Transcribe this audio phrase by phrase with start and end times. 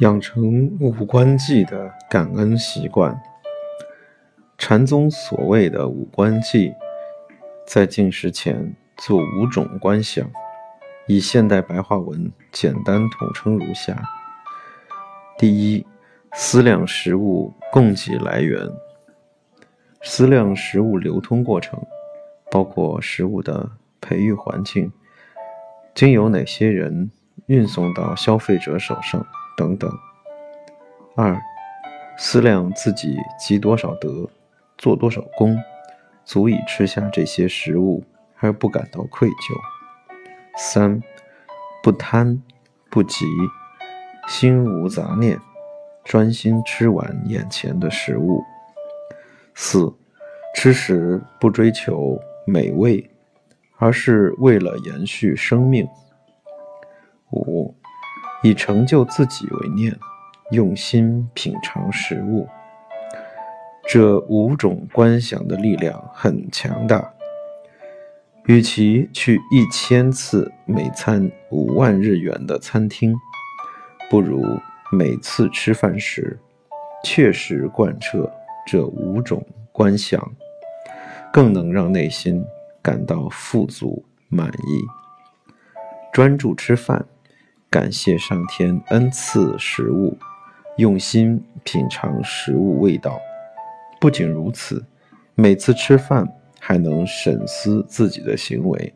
[0.00, 3.20] 养成五官记的感恩习惯。
[4.56, 6.72] 禅宗所谓的五官记，
[7.66, 10.26] 在进食前做五种观想，
[11.06, 14.02] 以现代白话文简单统称如下：
[15.36, 15.86] 第一，
[16.32, 18.58] 思量食物供给来源，
[20.00, 21.78] 思量食物流通过程，
[22.50, 23.70] 包括食物的
[24.00, 24.90] 培育环境，
[25.94, 27.10] 经由哪些人
[27.50, 29.26] 运送到消费者手上。
[29.56, 29.90] 等等。
[31.16, 31.38] 二，
[32.16, 34.26] 思量自己积多少德，
[34.78, 35.54] 做多少功，
[36.24, 38.02] 足以吃下这些食物
[38.38, 39.54] 而不感到愧疚。
[40.56, 41.02] 三，
[41.82, 42.40] 不贪，
[42.88, 43.26] 不急，
[44.28, 45.38] 心无杂念，
[46.04, 48.42] 专心吃完眼前的食物。
[49.54, 49.92] 四，
[50.54, 53.10] 吃时不追求美味，
[53.76, 55.86] 而是为了延续生命。
[57.32, 57.74] 五。
[58.42, 59.94] 以成就自己为念，
[60.50, 62.48] 用心品尝食物。
[63.86, 67.12] 这五种观想的力量很强大。
[68.46, 73.14] 与其去一千次每餐五万日元的餐厅，
[74.08, 74.42] 不如
[74.90, 76.38] 每次吃饭时
[77.04, 78.32] 确实贯彻
[78.66, 80.32] 这五种观想，
[81.30, 82.42] 更能让内心
[82.80, 85.60] 感到富足满意。
[86.10, 87.04] 专注吃饭。
[87.70, 90.18] 感谢上天恩赐食物，
[90.76, 93.20] 用心品尝食物味道。
[94.00, 94.84] 不仅如此，
[95.36, 96.26] 每次吃饭
[96.58, 98.92] 还能审思自己的行为。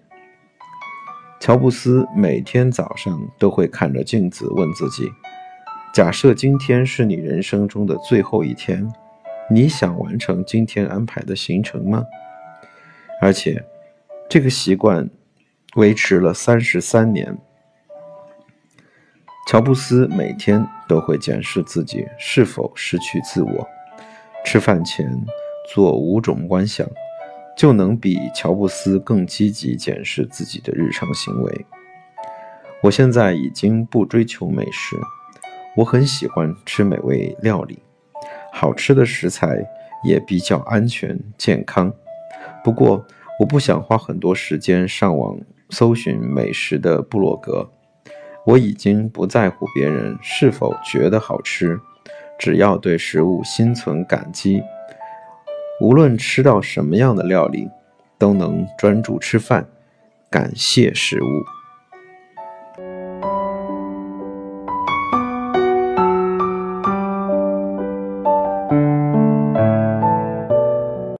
[1.38, 5.08] 乔布斯每天早上都会看着镜子问自己：
[5.92, 8.92] 假设今天是你人生中的最后一天，
[9.48, 12.02] 你想完成今天安排的行程吗？
[13.20, 13.64] 而且，
[14.28, 15.08] 这个习惯
[15.76, 17.38] 维持了三十三年。
[19.46, 23.68] 乔布斯每天都会检视自己是否失去自我。
[24.42, 25.06] 吃饭前
[25.72, 26.86] 做五种观想，
[27.56, 31.66] 就能比乔布斯更积极检视自己的日常行为。
[32.82, 34.96] 我现在已经不追求美食，
[35.76, 37.78] 我很喜欢吃美味料理，
[38.50, 39.62] 好吃的食材
[40.04, 41.92] 也比较安全健康。
[42.64, 43.04] 不过，
[43.40, 45.38] 我不想花很多时间上网
[45.68, 47.70] 搜寻美食的部落格。
[48.46, 51.80] 我已经不在乎别人是否觉得好吃，
[52.38, 54.62] 只要对食物心存感激，
[55.80, 57.68] 无论吃到什么样的料理，
[58.18, 59.66] 都能专注吃饭，
[60.30, 61.63] 感谢食物。